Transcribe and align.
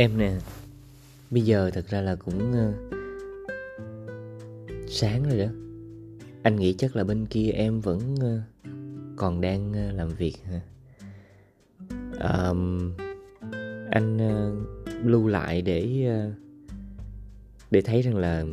Em 0.00 0.18
nè 0.18 0.32
Bây 1.30 1.42
giờ 1.42 1.70
thật 1.70 1.86
ra 1.88 2.00
là 2.00 2.14
cũng 2.14 2.52
uh, 2.52 2.74
Sáng 4.88 5.22
rồi 5.28 5.38
đó. 5.38 5.46
Anh 6.42 6.56
nghĩ 6.56 6.74
chắc 6.78 6.96
là 6.96 7.04
bên 7.04 7.26
kia 7.26 7.50
em 7.50 7.80
vẫn 7.80 8.14
uh, 8.14 8.40
Còn 9.16 9.40
đang 9.40 9.70
uh, 9.70 9.94
làm 9.94 10.08
việc 10.08 10.34
hả? 10.44 10.60
Um, 12.20 12.92
Anh 13.90 14.16
uh, 14.16 14.54
lưu 15.04 15.26
lại 15.26 15.62
để 15.62 16.08
uh, 16.08 16.34
Để 17.70 17.80
thấy 17.80 18.02
rằng 18.02 18.16
là 18.16 18.44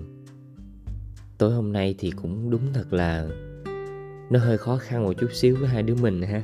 Tối 1.37 1.53
hôm 1.53 1.73
nay 1.73 1.95
thì 1.97 2.11
cũng 2.11 2.49
đúng 2.49 2.73
thật 2.73 2.93
là 2.93 3.27
Nó 4.29 4.39
hơi 4.39 4.57
khó 4.57 4.77
khăn 4.77 5.03
một 5.03 5.13
chút 5.13 5.29
xíu 5.33 5.55
với 5.55 5.69
hai 5.69 5.83
đứa 5.83 5.95
mình 5.95 6.21
ha. 6.21 6.43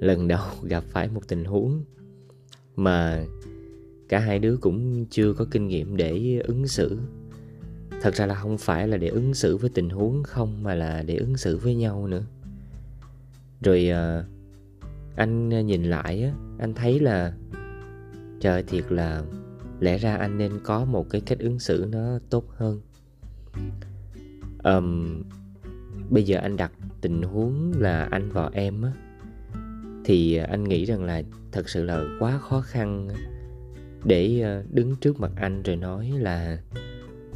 Lần 0.00 0.28
đầu 0.28 0.46
gặp 0.62 0.84
phải 0.90 1.08
một 1.08 1.28
tình 1.28 1.44
huống 1.44 1.84
Mà 2.76 3.24
cả 4.12 4.18
hai 4.18 4.38
đứa 4.38 4.56
cũng 4.56 5.06
chưa 5.10 5.32
có 5.32 5.44
kinh 5.50 5.68
nghiệm 5.68 5.96
để 5.96 6.40
ứng 6.44 6.66
xử. 6.66 6.98
Thật 8.02 8.14
ra 8.14 8.26
là 8.26 8.34
không 8.34 8.58
phải 8.58 8.88
là 8.88 8.96
để 8.96 9.08
ứng 9.08 9.34
xử 9.34 9.56
với 9.56 9.70
tình 9.74 9.88
huống 9.88 10.22
không 10.22 10.62
mà 10.62 10.74
là 10.74 11.02
để 11.02 11.16
ứng 11.16 11.36
xử 11.36 11.56
với 11.56 11.74
nhau 11.74 12.06
nữa. 12.06 12.22
Rồi 13.60 13.88
à, 13.88 14.24
anh 15.16 15.48
nhìn 15.66 15.84
lại 15.84 16.22
á 16.22 16.32
anh 16.58 16.74
thấy 16.74 17.00
là 17.00 17.32
trời 18.40 18.62
thiệt 18.62 18.84
là 18.92 19.22
lẽ 19.80 19.98
ra 19.98 20.16
anh 20.16 20.38
nên 20.38 20.52
có 20.64 20.84
một 20.84 21.10
cái 21.10 21.20
cách 21.20 21.38
ứng 21.38 21.58
xử 21.58 21.86
nó 21.90 22.18
tốt 22.30 22.44
hơn. 22.56 22.80
Um, 24.64 25.22
bây 26.10 26.22
giờ 26.22 26.38
anh 26.38 26.56
đặt 26.56 26.72
tình 27.00 27.22
huống 27.22 27.72
là 27.78 28.08
anh 28.10 28.30
và 28.30 28.50
em 28.52 28.82
á 28.82 28.92
thì 30.04 30.36
anh 30.36 30.64
nghĩ 30.64 30.84
rằng 30.84 31.04
là 31.04 31.22
thật 31.52 31.68
sự 31.68 31.84
là 31.84 32.04
quá 32.18 32.38
khó 32.38 32.60
khăn 32.60 33.08
để 34.04 34.40
ờ, 34.40 34.64
đứng 34.70 34.96
trước 34.96 35.20
mặt 35.20 35.30
anh 35.36 35.62
rồi 35.62 35.76
nói 35.76 36.10
là 36.18 36.58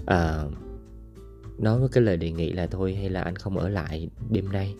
à, 0.06 0.44
nói 1.58 1.80
với 1.80 1.88
cái 1.88 2.02
lời 2.02 2.16
đề 2.16 2.30
nghị 2.30 2.52
là 2.52 2.66
thôi 2.66 2.94
hay 2.94 3.10
là 3.10 3.22
anh 3.22 3.36
không 3.36 3.58
ở 3.58 3.68
lại 3.68 4.08
đêm 4.30 4.52
nay. 4.52 4.74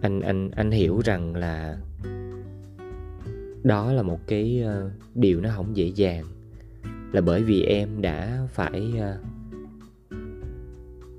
Anh 0.00 0.20
anh 0.20 0.50
anh 0.50 0.70
hiểu 0.70 1.00
rằng 1.04 1.36
là 1.36 1.78
đó 3.62 3.92
là 3.92 4.02
một 4.02 4.18
cái 4.26 4.64
uh, 4.64 4.92
điều 5.14 5.40
nó 5.40 5.50
không 5.56 5.76
dễ 5.76 5.86
dàng 5.86 6.24
là 7.12 7.20
bởi 7.20 7.42
vì 7.42 7.62
em 7.62 8.02
đã 8.02 8.46
phải 8.48 8.92
uh, 8.96 9.26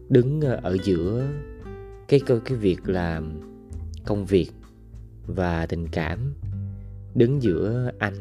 đứng 0.09 0.41
ở 0.41 0.77
giữa 0.83 1.27
cái 2.07 2.21
cái 2.45 2.57
việc 2.57 2.89
là 2.89 3.21
công 4.05 4.25
việc 4.25 4.51
và 5.27 5.65
tình 5.65 5.87
cảm 5.91 6.33
đứng 7.15 7.41
giữa 7.41 7.91
anh 7.99 8.13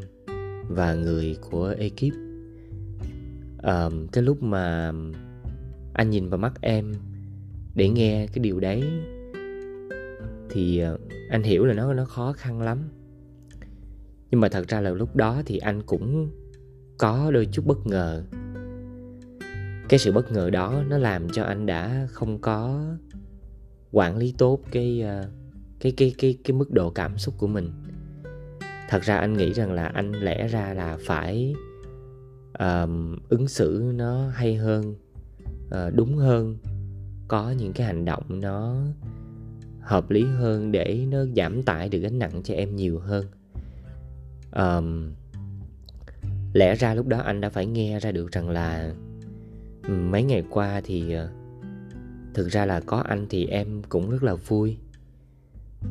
và 0.75 0.95
người 0.95 1.37
của 1.51 1.75
ekip. 1.78 2.15
À, 3.62 3.89
cái 4.12 4.25
lúc 4.25 4.42
mà 4.42 4.92
anh 5.95 6.11
nhìn 6.11 6.28
vào 6.28 6.39
mắt 6.39 6.53
em 6.61 6.92
để 7.75 7.89
nghe 7.89 8.27
cái 8.27 8.42
điều 8.42 8.61
đấy 8.61 8.83
thì 10.50 10.78
ờ, 10.78 10.98
anh 11.31 11.43
hiểu 11.43 11.65
là 11.65 11.75
nó 11.75 11.95
nó 11.95 12.05
khó 12.05 12.33
khăn 12.33 12.62
lắm. 12.62 12.78
Nhưng 14.31 14.41
mà 14.41 14.48
thật 14.48 14.69
ra 14.69 14.81
là 14.81 14.91
lúc 14.91 15.17
đó 15.17 15.43
thì 15.47 15.59
anh 15.59 15.83
cũng 15.83 16.31
có 16.98 17.31
đôi 17.34 17.48
chút 17.53 17.67
bất 17.67 17.87
ngờ. 17.87 18.25
Cái 19.89 19.98
sự 19.98 20.12
bất 20.12 20.33
ngờ 20.33 20.50
đó 20.50 20.83
nó 20.89 20.98
làm 20.98 21.31
cho 21.31 21.43
anh 21.43 21.67
đã 21.67 22.06
không 22.11 22.39
có 22.39 22.84
quản 23.91 24.17
lý 24.17 24.34
tốt 24.39 24.61
cái 24.70 25.00
ờ, 25.03 25.28
cái 25.81 25.93
cái 25.97 26.15
cái 26.19 26.39
cái 26.45 26.56
mức 26.56 26.70
độ 26.70 26.91
cảm 26.91 27.19
xúc 27.19 27.34
của 27.39 27.47
mình 27.47 27.70
thật 28.93 29.03
ra 29.03 29.17
anh 29.17 29.33
nghĩ 29.33 29.53
rằng 29.53 29.73
là 29.73 29.87
anh 29.87 30.12
lẽ 30.12 30.49
ra 30.49 30.75
là 30.75 30.99
phải 31.06 31.55
um, 32.59 33.19
ứng 33.28 33.49
xử 33.49 33.93
nó 33.94 34.28
hay 34.28 34.55
hơn 34.56 34.94
uh, 35.66 35.94
đúng 35.94 36.16
hơn 36.16 36.56
có 37.28 37.50
những 37.50 37.72
cái 37.72 37.87
hành 37.87 38.05
động 38.05 38.41
nó 38.41 38.77
hợp 39.81 40.11
lý 40.11 40.25
hơn 40.25 40.72
để 40.72 41.06
nó 41.11 41.19
giảm 41.37 41.62
tải 41.62 41.89
được 41.89 41.99
gánh 41.99 42.19
nặng 42.19 42.41
cho 42.44 42.55
em 42.55 42.77
nhiều 42.77 42.99
hơn. 42.99 43.27
Um, 44.53 45.12
lẽ 46.53 46.75
ra 46.75 46.95
lúc 46.95 47.06
đó 47.06 47.19
anh 47.19 47.41
đã 47.41 47.49
phải 47.49 47.66
nghe 47.66 48.00
ra 48.00 48.12
được 48.12 48.33
rằng 48.33 48.50
là 48.50 48.93
mấy 49.89 50.22
ngày 50.22 50.45
qua 50.50 50.81
thì 50.84 51.12
ờ, 51.12 51.28
thực 52.34 52.49
ra 52.49 52.66
là 52.66 52.81
có 52.81 52.97
anh 52.97 53.27
thì 53.31 53.47
em 53.47 53.83
cũng 53.89 54.11
rất 54.11 54.22
là 54.22 54.34
vui. 54.34 54.77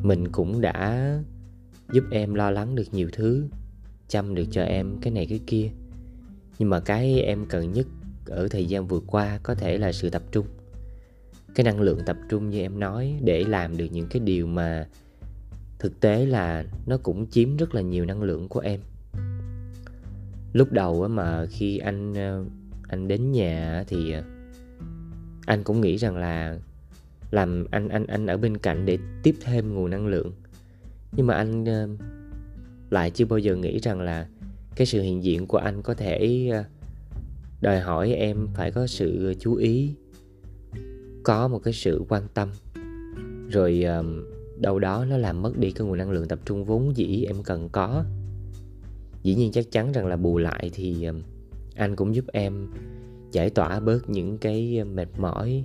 Mình 0.02 0.28
cũng 0.32 0.60
đã 0.60 1.12
giúp 1.92 2.04
em 2.10 2.34
lo 2.34 2.50
lắng 2.50 2.74
được 2.74 2.86
nhiều 2.92 3.08
thứ, 3.12 3.48
chăm 4.08 4.34
được 4.34 4.44
cho 4.50 4.62
em 4.62 4.98
cái 5.00 5.12
này 5.12 5.26
cái 5.26 5.40
kia. 5.46 5.70
Nhưng 6.58 6.70
mà 6.70 6.80
cái 6.80 7.20
em 7.20 7.46
cần 7.46 7.72
nhất 7.72 7.86
ở 8.26 8.48
thời 8.48 8.66
gian 8.66 8.86
vừa 8.86 9.00
qua 9.06 9.38
có 9.42 9.54
thể 9.54 9.78
là 9.78 9.92
sự 9.92 10.10
tập 10.10 10.22
trung. 10.32 10.46
Cái 11.54 11.64
năng 11.64 11.80
lượng 11.80 11.98
tập 12.06 12.16
trung 12.28 12.50
như 12.50 12.60
em 12.60 12.80
nói 12.80 13.18
để 13.24 13.44
làm 13.44 13.76
được 13.76 13.86
những 13.92 14.06
cái 14.10 14.20
điều 14.20 14.46
mà 14.46 14.88
thực 15.78 16.00
tế 16.00 16.26
là 16.26 16.64
nó 16.86 16.96
cũng 17.02 17.26
chiếm 17.26 17.56
rất 17.56 17.74
là 17.74 17.80
nhiều 17.80 18.04
năng 18.04 18.22
lượng 18.22 18.48
của 18.48 18.60
em. 18.60 18.80
Lúc 20.52 20.72
đầu 20.72 21.08
mà 21.08 21.46
khi 21.46 21.78
anh 21.78 22.14
ờ, 22.14 22.44
anh 22.88 23.08
đến 23.08 23.32
nhà 23.32 23.84
thì 23.88 24.12
ờ, 24.12 24.22
anh 25.46 25.64
cũng 25.64 25.80
nghĩ 25.80 25.96
rằng 25.96 26.16
là 26.16 26.58
làm 27.30 27.66
anh 27.70 27.88
anh 27.88 28.06
anh 28.06 28.26
ở 28.26 28.36
bên 28.36 28.58
cạnh 28.58 28.86
để 28.86 28.98
tiếp 29.22 29.34
thêm 29.40 29.74
nguồn 29.74 29.90
năng 29.90 30.06
lượng 30.06 30.32
nhưng 31.16 31.26
mà 31.26 31.34
anh 31.34 31.64
uh, 31.64 32.00
lại 32.90 33.10
chưa 33.10 33.24
bao 33.24 33.38
giờ 33.38 33.56
nghĩ 33.56 33.78
rằng 33.78 34.00
là 34.00 34.28
cái 34.76 34.86
sự 34.86 35.02
hiện 35.02 35.24
diện 35.24 35.46
của 35.46 35.58
anh 35.58 35.82
có 35.82 35.94
thể 35.94 36.50
uh, 36.60 36.66
đòi 37.60 37.80
hỏi 37.80 38.12
em 38.12 38.48
phải 38.54 38.70
có 38.70 38.86
sự 38.86 39.34
chú 39.38 39.54
ý 39.54 39.94
có 41.22 41.48
một 41.48 41.58
cái 41.58 41.74
sự 41.74 42.04
quan 42.08 42.22
tâm. 42.34 42.48
Rồi 43.48 43.84
uh, 44.00 44.06
đâu 44.60 44.78
đó 44.78 45.04
nó 45.04 45.16
làm 45.16 45.42
mất 45.42 45.58
đi 45.58 45.70
cái 45.70 45.86
nguồn 45.86 45.98
năng 45.98 46.10
lượng 46.10 46.28
tập 46.28 46.38
trung 46.44 46.64
vốn 46.64 46.96
dĩ 46.96 47.24
em 47.24 47.42
cần 47.42 47.68
có. 47.68 48.04
Dĩ 49.22 49.34
nhiên 49.34 49.52
chắc 49.52 49.70
chắn 49.70 49.92
rằng 49.92 50.06
là 50.06 50.16
bù 50.16 50.38
lại 50.38 50.70
thì 50.74 51.08
uh, 51.08 51.16
anh 51.76 51.96
cũng 51.96 52.14
giúp 52.14 52.24
em 52.32 52.68
giải 53.32 53.50
tỏa 53.50 53.80
bớt 53.80 54.10
những 54.10 54.38
cái 54.38 54.84
mệt 54.84 55.08
mỏi. 55.18 55.64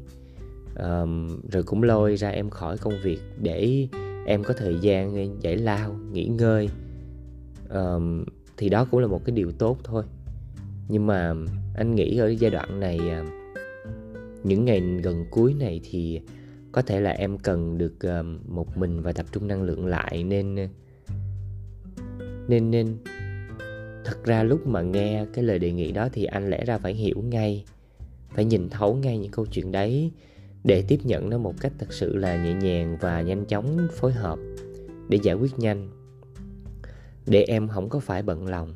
Um, 0.79 1.41
rồi 1.51 1.63
cũng 1.63 1.83
lôi 1.83 2.15
ra 2.15 2.29
em 2.29 2.49
khỏi 2.49 2.77
công 2.77 2.93
việc 3.03 3.19
để 3.41 3.87
em 4.27 4.43
có 4.43 4.53
thời 4.53 4.79
gian 4.81 5.37
giải 5.41 5.57
lao 5.57 5.95
nghỉ 6.11 6.25
ngơi. 6.25 6.69
Um, 7.69 8.23
thì 8.57 8.69
đó 8.69 8.85
cũng 8.91 8.99
là 8.99 9.07
một 9.07 9.25
cái 9.25 9.35
điều 9.35 9.51
tốt 9.51 9.77
thôi. 9.83 10.03
Nhưng 10.87 11.07
mà 11.07 11.33
anh 11.75 11.95
nghĩ 11.95 12.17
ở 12.17 12.27
giai 12.27 12.51
đoạn 12.51 12.79
này 12.79 12.99
à, 13.09 13.25
những 14.43 14.65
ngày 14.65 14.81
gần 15.03 15.25
cuối 15.31 15.53
này 15.59 15.81
thì 15.83 16.21
có 16.71 16.81
thể 16.81 16.99
là 16.99 17.11
em 17.11 17.37
cần 17.37 17.77
được 17.77 18.05
à, 18.05 18.23
một 18.47 18.77
mình 18.77 19.01
và 19.01 19.11
tập 19.11 19.25
trung 19.31 19.47
năng 19.47 19.63
lượng 19.63 19.85
lại 19.85 20.23
nên 20.23 20.55
à, 20.55 20.67
nên 22.47 22.71
nên 22.71 22.97
thật 24.05 24.23
ra 24.25 24.43
lúc 24.43 24.67
mà 24.67 24.81
nghe 24.81 25.25
cái 25.33 25.43
lời 25.43 25.59
đề 25.59 25.71
nghị 25.71 25.91
đó 25.91 26.09
thì 26.13 26.25
anh 26.25 26.49
lẽ 26.49 26.65
ra 26.65 26.77
phải 26.77 26.93
hiểu 26.93 27.21
ngay 27.21 27.65
phải 28.29 28.45
nhìn 28.45 28.69
thấu 28.69 28.95
ngay 28.95 29.17
những 29.17 29.31
câu 29.31 29.45
chuyện 29.45 29.71
đấy 29.71 30.11
để 30.63 30.83
tiếp 30.87 30.99
nhận 31.03 31.29
nó 31.29 31.37
một 31.37 31.53
cách 31.61 31.71
thật 31.79 31.93
sự 31.93 32.15
là 32.15 32.43
nhẹ 32.43 32.53
nhàng 32.53 32.97
và 33.01 33.21
nhanh 33.21 33.45
chóng 33.45 33.87
phối 33.91 34.11
hợp 34.11 34.39
để 35.09 35.19
giải 35.23 35.35
quyết 35.35 35.59
nhanh. 35.59 35.89
Để 37.25 37.43
em 37.43 37.67
không 37.67 37.89
có 37.89 37.99
phải 37.99 38.23
bận 38.23 38.47
lòng. 38.47 38.73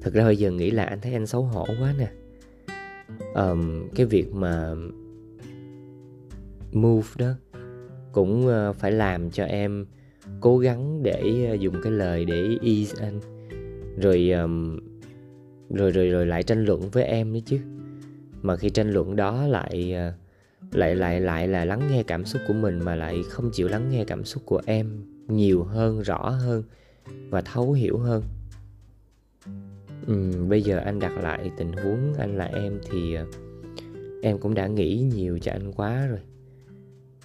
Thật 0.00 0.14
ra 0.14 0.24
bây 0.24 0.36
giờ 0.36 0.50
nghĩ 0.50 0.70
là 0.70 0.84
anh 0.84 1.00
thấy 1.00 1.12
anh 1.12 1.26
xấu 1.26 1.42
hổ 1.42 1.66
quá 1.80 1.94
nè. 1.98 2.10
Um, 3.34 3.88
cái 3.94 4.06
việc 4.06 4.32
mà 4.32 4.74
move 6.72 7.08
đó 7.18 7.32
cũng 8.12 8.46
ờ, 8.46 8.72
phải 8.72 8.92
làm 8.92 9.30
cho 9.30 9.44
em 9.44 9.86
cố 10.40 10.58
gắng 10.58 11.02
để 11.02 11.46
ờ, 11.48 11.54
dùng 11.54 11.74
cái 11.82 11.92
lời 11.92 12.24
để 12.24 12.56
ease 12.62 13.04
anh. 13.04 13.20
Rồi 14.00 14.30
um, 14.30 14.78
rồi 15.70 15.90
rồi 15.90 16.08
rồi 16.08 16.26
lại 16.26 16.42
tranh 16.42 16.64
luận 16.64 16.90
với 16.90 17.04
em 17.04 17.32
nữa 17.32 17.40
chứ. 17.44 17.58
Mà 18.42 18.56
khi 18.56 18.70
tranh 18.70 18.90
luận 18.90 19.16
đó 19.16 19.46
lại 19.46 19.94
uh, 20.08 20.21
lại 20.70 20.94
lại 20.94 21.20
lại 21.20 21.48
là 21.48 21.64
lắng 21.64 21.88
nghe 21.90 22.02
cảm 22.02 22.24
xúc 22.24 22.42
của 22.48 22.54
mình 22.54 22.78
mà 22.84 22.94
lại 22.94 23.22
không 23.28 23.50
chịu 23.52 23.68
lắng 23.68 23.90
nghe 23.90 24.04
cảm 24.04 24.24
xúc 24.24 24.42
của 24.46 24.62
em 24.66 25.04
nhiều 25.28 25.64
hơn 25.64 26.02
rõ 26.02 26.28
hơn 26.28 26.62
và 27.30 27.42
thấu 27.42 27.72
hiểu 27.72 27.98
hơn. 27.98 28.22
Ừ, 30.06 30.44
bây 30.48 30.62
giờ 30.62 30.78
anh 30.78 30.98
đặt 30.98 31.12
lại 31.22 31.50
tình 31.56 31.72
huống 31.72 32.14
anh 32.18 32.36
là 32.36 32.44
em 32.44 32.80
thì 32.90 33.14
ờ, 33.14 33.26
em 34.22 34.38
cũng 34.38 34.54
đã 34.54 34.66
nghĩ 34.66 35.10
nhiều 35.14 35.38
cho 35.38 35.52
anh 35.52 35.72
quá 35.72 36.06
rồi. 36.06 36.20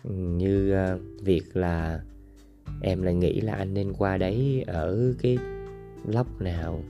Ừ, 0.04 0.12
như 0.14 0.72
ờ, 0.72 1.00
việc 1.22 1.58
là 1.58 2.02
em 2.82 3.02
lại 3.02 3.14
nghĩ 3.14 3.42
là 3.42 3.54
anh 3.54 3.74
nên 3.74 3.94
qua 3.94 4.18
đấy 4.18 4.64
ở 4.68 5.14
cái 5.22 5.38
lóc 6.08 6.42
nào 6.42 6.84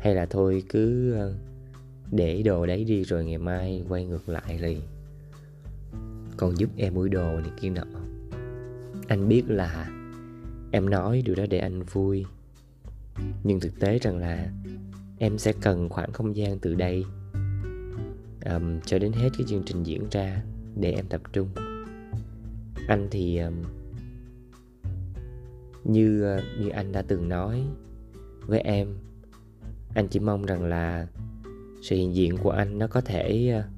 hay 0.00 0.14
là 0.14 0.26
thôi 0.26 0.62
cứ 0.68 1.12
ờ, 1.12 1.34
để 2.12 2.42
đồ 2.42 2.66
đấy 2.66 2.84
đi 2.84 3.04
rồi 3.04 3.24
ngày 3.24 3.38
mai 3.38 3.84
quay 3.88 4.04
ngược 4.04 4.28
lại 4.28 4.58
liền 4.58 4.80
con 6.36 6.58
giúp 6.58 6.70
em 6.76 6.94
mua 6.94 7.08
đồ 7.08 7.40
này 7.40 7.50
kia 7.60 7.70
nọ. 7.70 7.84
Anh 9.08 9.28
biết 9.28 9.42
là 9.48 9.90
em 10.70 10.90
nói 10.90 11.22
điều 11.24 11.34
đó 11.34 11.44
để 11.50 11.58
anh 11.58 11.82
vui. 11.82 12.26
Nhưng 13.42 13.60
thực 13.60 13.80
tế 13.80 13.98
rằng 13.98 14.18
là 14.18 14.48
em 15.18 15.38
sẽ 15.38 15.52
cần 15.60 15.88
khoảng 15.88 16.12
không 16.12 16.36
gian 16.36 16.58
từ 16.58 16.74
đây 16.74 17.04
um, 18.44 18.80
cho 18.80 18.98
đến 18.98 19.12
hết 19.12 19.28
cái 19.38 19.46
chương 19.48 19.62
trình 19.66 19.82
diễn 19.82 20.08
ra 20.10 20.42
để 20.76 20.92
em 20.92 21.06
tập 21.06 21.20
trung. 21.32 21.48
Anh 22.88 23.08
thì 23.10 23.38
um, 23.38 23.54
như 25.84 26.22
ờ, 26.22 26.42
như 26.58 26.68
anh 26.68 26.92
đã 26.92 27.02
từng 27.02 27.28
nói 27.28 27.62
với 28.46 28.60
em 28.60 28.88
anh 29.94 30.08
chỉ 30.08 30.20
mong 30.20 30.46
rằng 30.46 30.64
là 30.64 31.06
sự 31.82 31.96
hiện 31.96 32.14
diện 32.14 32.36
của 32.36 32.50
anh 32.50 32.78
nó 32.78 32.86
có 32.86 33.00
thể 33.00 33.54
uh, 33.58 33.73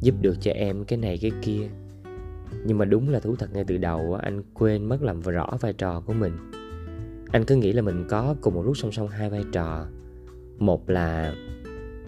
giúp 0.00 0.14
được 0.20 0.36
cho 0.40 0.50
em 0.50 0.84
cái 0.84 0.98
này 0.98 1.18
cái 1.22 1.30
kia. 1.42 1.68
Nhưng 2.64 2.78
mà 2.78 2.84
đúng 2.84 3.08
là 3.08 3.20
thú 3.20 3.36
thật 3.36 3.48
ngay 3.52 3.64
từ 3.66 3.76
đầu 3.76 4.14
anh 4.14 4.42
quên 4.54 4.84
mất 4.84 5.02
làm 5.02 5.20
rõ 5.20 5.56
vai 5.60 5.72
trò 5.72 6.00
của 6.00 6.12
mình. 6.12 6.32
Anh 7.30 7.44
cứ 7.44 7.56
nghĩ 7.56 7.72
là 7.72 7.82
mình 7.82 8.04
có 8.08 8.34
cùng 8.40 8.54
một 8.54 8.62
lúc 8.62 8.76
song 8.76 8.92
song 8.92 9.08
hai 9.08 9.30
vai 9.30 9.44
trò. 9.52 9.86
Một 10.58 10.90
là 10.90 11.34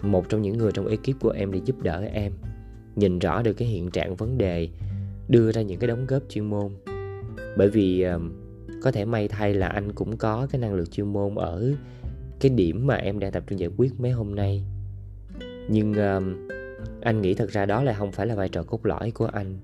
một 0.01 0.29
trong 0.29 0.41
những 0.41 0.57
người 0.57 0.71
trong 0.71 0.87
ekip 0.87 1.19
của 1.19 1.29
em 1.29 1.51
để 1.51 1.61
giúp 1.65 1.81
đỡ 1.81 2.03
em, 2.13 2.33
nhìn 2.95 3.19
rõ 3.19 3.41
được 3.41 3.53
cái 3.53 3.67
hiện 3.67 3.91
trạng 3.91 4.15
vấn 4.15 4.37
đề, 4.37 4.69
đưa 5.27 5.51
ra 5.51 5.61
những 5.61 5.79
cái 5.79 5.87
đóng 5.87 6.05
góp 6.07 6.23
chuyên 6.29 6.45
môn. 6.45 6.71
Bởi 7.57 7.69
vì 7.69 8.05
có 8.81 8.91
thể 8.91 9.05
may 9.05 9.27
thay 9.27 9.53
là 9.53 9.67
anh 9.67 9.91
cũng 9.93 10.17
có 10.17 10.47
cái 10.51 10.61
năng 10.61 10.73
lực 10.73 10.91
chuyên 10.91 11.13
môn 11.13 11.35
ở 11.35 11.73
cái 12.39 12.49
điểm 12.49 12.87
mà 12.87 12.95
em 12.95 13.19
đang 13.19 13.31
tập 13.31 13.43
trung 13.47 13.59
giải 13.59 13.69
quyết 13.77 13.99
mấy 13.99 14.11
hôm 14.11 14.35
nay. 14.35 14.63
Nhưng 15.69 15.93
anh 17.01 17.21
nghĩ 17.21 17.33
thật 17.33 17.49
ra 17.49 17.65
đó 17.65 17.83
là 17.83 17.93
không 17.93 18.11
phải 18.11 18.27
là 18.27 18.35
vai 18.35 18.49
trò 18.49 18.63
cốt 18.63 18.85
lõi 18.85 19.11
của 19.11 19.25
anh. 19.25 19.59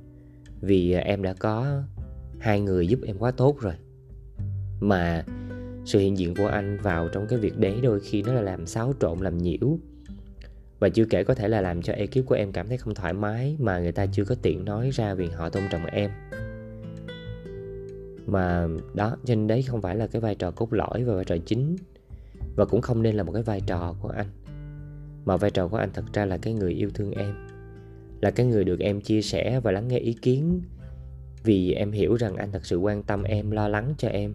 Vì 0.62 0.92
à, 0.92 1.02
em 1.02 1.24
đã 1.24 1.34
có 1.34 1.82
hai 2.40 2.60
người 2.62 2.88
giúp 2.88 3.00
em 3.06 3.18
quá 3.18 3.32
tốt 3.32 3.62
rồi. 3.62 3.74
Mà 4.80 5.26
sự 5.86 6.00
hiện 6.00 6.18
diện 6.18 6.36
của 6.36 6.48
anh 6.48 6.78
vào 6.82 7.08
trong 7.08 7.28
cái 7.28 7.40
việc 7.40 7.58
đấy 7.58 7.80
đôi 7.84 8.00
khi 8.00 8.22
nó 8.22 8.34
là 8.34 8.42
làm 8.42 8.68
xáo 8.68 8.94
trộn, 9.00 9.20
làm 9.20 9.38
nhiễu. 9.38 9.80
Và 10.80 10.90
chưa 10.90 11.06
kể 11.06 11.24
có 11.24 11.34
thể 11.34 11.48
là 11.48 11.62
làm 11.62 11.82
cho 11.82 11.94
ekip 11.94 12.26
của 12.26 12.36
em 12.36 12.52
cảm 12.52 12.68
thấy 12.68 12.78
không 12.78 12.94
thoải 12.94 13.14
mái 13.14 13.56
mà 13.60 13.80
người 13.80 13.92
ta 13.92 14.06
chưa 14.06 14.26
có 14.26 14.36
tiện 14.42 14.66
nói 14.66 14.90
ra 14.94 15.14
vì 15.14 15.28
họ 15.28 15.50
tôn 15.50 15.64
trọng 15.72 15.86
em. 15.86 16.12
Mà 18.26 18.68
đó 18.94 19.18
cho 19.26 19.36
nên 19.36 19.48
đấy 19.48 19.62
không 19.62 19.82
phải 19.82 19.96
là 19.96 20.08
cái 20.08 20.22
vai 20.22 20.36
trò 20.36 20.52
cốt 20.52 20.74
lõi 20.74 21.04
và 21.04 21.16
vai 21.16 21.26
trò 21.26 21.36
chính 21.46 21.76
và 22.56 22.66
cũng 22.66 22.82
không 22.82 23.02
nên 23.02 23.16
là 23.16 23.24
một 23.24 23.32
cái 23.32 23.44
vai 23.44 23.62
trò 23.62 23.96
của 24.02 24.10
anh 24.10 24.28
mà 25.28 25.38
vai 25.38 25.52
trò 25.52 25.68
của 25.68 25.78
anh 25.78 25.90
thật 25.94 26.04
ra 26.14 26.26
là 26.26 26.38
cái 26.38 26.54
người 26.54 26.74
yêu 26.74 26.90
thương 26.94 27.12
em. 27.12 27.36
Là 28.22 28.32
cái 28.32 28.46
người 28.46 28.64
được 28.64 28.80
em 28.80 29.02
chia 29.02 29.22
sẻ 29.22 29.60
và 29.60 29.72
lắng 29.72 29.88
nghe 29.88 29.98
ý 29.98 30.14
kiến. 30.14 30.62
Vì 31.44 31.74
em 31.74 31.92
hiểu 31.92 32.16
rằng 32.16 32.36
anh 32.36 32.52
thật 32.52 32.66
sự 32.66 32.78
quan 32.78 33.04
tâm 33.04 33.24
em, 33.24 33.52
lo 33.52 33.68
lắng 33.68 33.94
cho 33.98 34.08
em, 34.08 34.34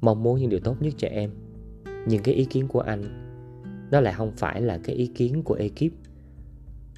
mong 0.00 0.22
muốn 0.22 0.40
những 0.40 0.50
điều 0.50 0.60
tốt 0.60 0.76
nhất 0.80 0.94
cho 0.96 1.08
em. 1.08 1.30
Nhưng 2.06 2.22
cái 2.22 2.34
ý 2.34 2.44
kiến 2.44 2.68
của 2.68 2.80
anh, 2.80 3.04
nó 3.90 4.00
lại 4.00 4.14
không 4.14 4.32
phải 4.36 4.62
là 4.62 4.78
cái 4.84 4.96
ý 4.96 5.06
kiến 5.06 5.42
của 5.42 5.54
ekip. 5.54 5.92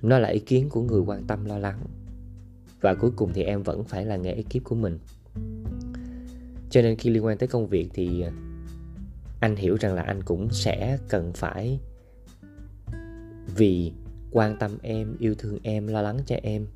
Nó 0.03 0.19
là 0.19 0.29
ý 0.29 0.39
kiến 0.39 0.69
của 0.69 0.83
người 0.83 1.01
quan 1.01 1.25
tâm 1.27 1.45
lo 1.45 1.59
lắng. 1.59 1.81
Và 2.81 2.95
cuối 2.95 3.11
cùng 3.17 3.33
thì 3.33 3.43
em 3.43 3.63
vẫn 3.63 3.85
phải 3.85 4.05
là 4.05 4.17
nghe 4.17 4.33
ekip 4.33 4.65
của 4.65 4.75
mình. 4.75 4.99
Cho 6.71 6.83
nên 6.83 6.97
khi 6.97 7.11
liên 7.11 7.25
quan 7.25 7.39
tới 7.39 7.49
công 7.49 7.67
việc 7.67 7.89
thì 7.95 8.25
anh 9.41 9.57
hiểu 9.57 9.77
rằng 9.81 9.95
là 9.95 10.03
anh 10.03 10.23
cũng 10.23 10.51
sẽ 10.51 10.99
cần 11.09 11.33
phải 11.33 11.81
vì 13.57 13.93
quan 14.31 14.57
tâm 14.59 14.79
em, 14.83 15.17
yêu 15.19 15.35
thương 15.39 15.59
em, 15.63 15.87
lo 15.87 16.03
lắng 16.03 16.19
cho 16.27 16.37
em 16.43 16.67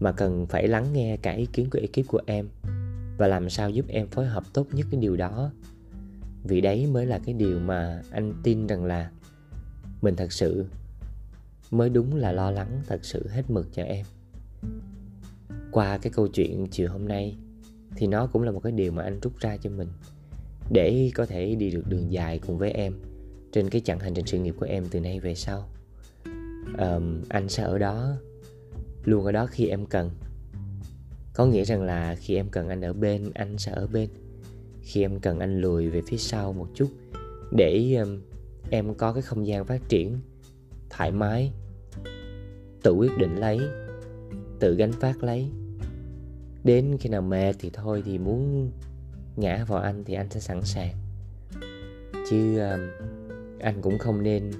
mà 0.00 0.12
cần 0.12 0.46
phải 0.46 0.68
lắng 0.68 0.92
nghe 0.92 1.16
cả 1.16 1.32
ý 1.32 1.46
kiến 1.52 1.70
của 1.70 1.78
ekip 1.78 2.08
của 2.08 2.20
em 2.26 2.48
và 3.18 3.26
làm 3.26 3.50
sao 3.50 3.70
giúp 3.70 3.86
em 3.88 4.08
phối 4.08 4.26
hợp 4.26 4.44
tốt 4.52 4.66
nhất 4.72 4.86
cái 4.90 5.00
điều 5.00 5.16
đó. 5.16 5.52
Vì 6.44 6.60
đấy 6.60 6.86
mới 6.86 7.06
là 7.06 7.20
cái 7.24 7.34
điều 7.34 7.58
mà 7.58 8.02
anh 8.10 8.34
tin 8.42 8.66
rằng 8.66 8.84
là 8.84 9.10
mình 10.02 10.16
thật 10.16 10.32
sự 10.32 10.66
mới 11.70 11.90
đúng 11.90 12.16
là 12.16 12.32
lo 12.32 12.50
lắng 12.50 12.80
thật 12.86 13.04
sự 13.04 13.28
hết 13.28 13.50
mực 13.50 13.68
cho 13.72 13.82
em. 13.82 14.06
Qua 15.70 15.98
cái 15.98 16.12
câu 16.12 16.28
chuyện 16.28 16.66
chiều 16.70 16.90
hôm 16.90 17.08
nay 17.08 17.36
thì 17.96 18.06
nó 18.06 18.26
cũng 18.26 18.42
là 18.42 18.50
một 18.50 18.60
cái 18.60 18.72
điều 18.72 18.92
mà 18.92 19.02
anh 19.02 19.20
rút 19.20 19.38
ra 19.40 19.56
cho 19.56 19.70
mình 19.70 19.88
để 20.70 21.10
có 21.14 21.26
thể 21.26 21.54
đi 21.54 21.70
được 21.70 21.82
đường 21.88 22.12
dài 22.12 22.38
cùng 22.46 22.58
với 22.58 22.70
em 22.70 22.94
trên 23.52 23.70
cái 23.70 23.80
chặng 23.80 23.98
hành 23.98 24.14
trình 24.14 24.26
sự 24.26 24.38
nghiệp 24.38 24.54
của 24.58 24.66
em 24.66 24.84
từ 24.90 25.00
nay 25.00 25.20
về 25.20 25.34
sau 25.34 25.68
um, 26.78 27.22
anh 27.28 27.48
sẽ 27.48 27.62
ở 27.62 27.78
đó 27.78 28.16
luôn 29.04 29.24
ở 29.24 29.32
đó 29.32 29.46
khi 29.46 29.66
em 29.66 29.86
cần. 29.86 30.10
Có 31.34 31.46
nghĩa 31.46 31.64
rằng 31.64 31.82
là 31.82 32.14
khi 32.14 32.34
em 32.34 32.48
cần 32.48 32.68
anh 32.68 32.80
ở 32.80 32.92
bên 32.92 33.30
anh 33.34 33.58
sẽ 33.58 33.72
ở 33.72 33.86
bên. 33.86 34.08
Khi 34.82 35.02
em 35.02 35.20
cần 35.20 35.38
anh 35.38 35.60
lùi 35.60 35.88
về 35.88 36.02
phía 36.06 36.16
sau 36.16 36.52
một 36.52 36.68
chút 36.74 36.88
để 37.52 37.94
um, 37.94 38.20
em 38.70 38.94
có 38.94 39.12
cái 39.12 39.22
không 39.22 39.46
gian 39.46 39.64
phát 39.64 39.88
triển 39.88 40.18
thoải 40.90 41.12
mái 41.12 41.52
tự 42.82 42.92
quyết 42.92 43.18
định 43.18 43.36
lấy 43.36 43.60
tự 44.60 44.74
gánh 44.74 44.92
phát 44.92 45.22
lấy. 45.22 45.48
Đến 46.64 46.96
khi 47.00 47.08
nào 47.08 47.22
mệt 47.22 47.52
thì 47.58 47.70
thôi 47.72 48.02
thì 48.06 48.18
muốn 48.18 48.70
ngã 49.36 49.64
vào 49.64 49.78
anh 49.78 50.04
thì 50.04 50.14
anh 50.14 50.30
sẽ 50.30 50.40
sẵn 50.40 50.62
sàng. 50.62 50.94
Chứ 52.30 52.58
um, 52.58 52.80
anh 53.60 53.82
cũng 53.82 53.98
không 53.98 54.22
nên 54.22 54.50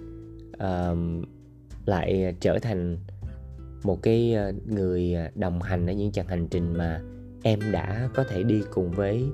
um, 0.58 1.24
lại 1.86 2.24
à, 2.24 2.32
trở 2.40 2.58
thành 2.58 2.96
một 3.82 4.02
cái 4.02 4.34
à, 4.34 4.52
người 4.66 5.14
à, 5.14 5.30
đồng 5.34 5.62
hành 5.62 5.86
ở 5.86 5.92
những 5.92 6.12
chặng 6.12 6.26
hành 6.26 6.48
trình 6.48 6.72
mà 6.72 7.00
em 7.42 7.60
đã 7.72 8.08
có 8.14 8.24
thể 8.24 8.42
đi 8.42 8.62
cùng 8.70 8.90
với 8.90 9.24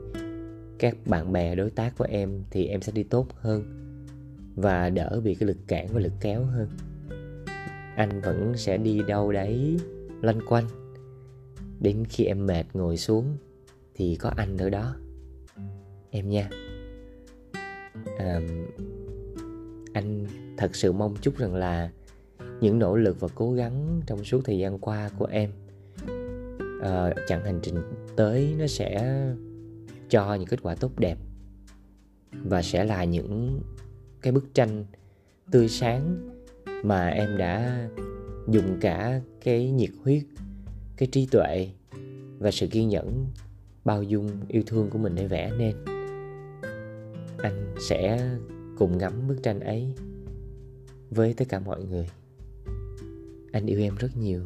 các 0.79 0.97
bạn 1.07 1.33
bè 1.33 1.55
đối 1.55 1.71
tác 1.71 1.99
của 1.99 2.07
em 2.11 2.43
thì 2.51 2.67
em 2.67 2.81
sẽ 2.81 2.93
đi 2.93 3.03
tốt 3.03 3.29
hơn 3.35 3.63
và 4.57 4.91
đỡ 4.91 5.21
bị 5.25 5.35
cái 5.35 5.47
lực 5.47 5.57
cản 5.67 5.87
và 5.93 6.01
lực 6.01 6.13
kéo 6.21 6.45
hơn. 6.45 6.69
Anh 7.97 8.21
vẫn 8.21 8.53
sẽ 8.57 8.77
đi 8.77 9.01
đâu 9.09 9.33
đấy 9.33 9.77
loanh 10.21 10.41
quanh. 10.49 10.65
Đến 11.81 12.05
khi 12.09 12.25
em 12.25 12.47
mệt 12.47 12.65
ngồi 12.75 12.97
xuống 12.97 13.37
thì 13.95 14.17
có 14.17 14.33
anh 14.37 14.59
ở 14.59 14.71
đó. 14.71 14.97
Em 16.11 16.29
nha. 16.29 16.51
À, 18.19 18.41
anh 19.93 20.27
thật 20.57 20.77
sự 20.77 20.93
mong 20.93 21.17
chúc 21.21 21.37
rằng 21.37 21.55
là 21.55 21.91
những 22.61 22.79
nỗ 22.79 22.97
lực 22.97 23.21
và 23.21 23.29
cố 23.35 23.53
gắng 23.53 24.01
trong 24.07 24.25
suốt 24.25 24.41
thời 24.45 24.59
gian 24.59 24.79
qua 24.79 25.11
của 25.19 25.27
em. 25.27 25.51
À, 26.83 27.15
chặng 27.29 27.45
hành 27.45 27.61
trình 27.63 27.77
tới 28.17 28.55
nó 28.59 28.67
sẽ 28.67 29.23
cho 30.09 30.35
những 30.35 30.49
kết 30.49 30.63
quả 30.63 30.75
tốt 30.75 30.99
đẹp 30.99 31.19
và 32.33 32.63
sẽ 32.63 32.85
là 32.85 33.05
những 33.05 33.61
cái 34.23 34.33
bức 34.33 34.55
tranh 34.55 34.85
tươi 35.51 35.69
sáng 35.69 36.31
mà 36.83 37.09
em 37.09 37.37
đã 37.37 37.89
dùng 38.49 38.79
cả 38.81 39.21
cái 39.45 39.71
nhiệt 39.71 39.91
huyết 40.05 40.23
cái 40.97 41.09
trí 41.13 41.27
tuệ 41.27 41.71
và 42.39 42.51
sự 42.51 42.67
kiên 42.67 42.89
nhẫn 42.89 43.27
bao 43.85 44.03
dung 44.03 44.31
yêu 44.49 44.63
thương 44.67 44.91
của 44.91 44.99
mình 44.99 45.15
để 45.15 45.27
vẽ 45.27 45.53
nên. 45.59 45.77
Anh 47.39 47.75
sẽ 47.89 48.31
cùng 48.79 48.99
ngắm 48.99 49.29
bức 49.29 49.43
tranh 49.43 49.61
ấy 49.61 49.95
với 51.11 51.35
tất 51.35 51.45
cả 51.49 51.61
mọi 51.61 51.85
người 51.85 52.09
anh 53.53 53.67
yêu 53.67 53.81
em 53.81 53.97
rất 53.97 54.17
nhiều. 54.17 54.41